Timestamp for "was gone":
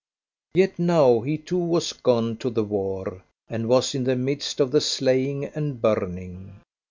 1.59-2.37